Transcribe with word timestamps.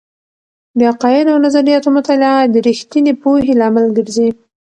د 0.77 0.79
عقائد 0.91 1.25
او 1.33 1.37
نظریاتو 1.45 1.89
مطالعه 1.97 2.41
د 2.53 2.55
رښتینې 2.67 3.13
پوهې 3.21 3.53
لامل 3.61 3.85
ګرځي. 3.97 4.29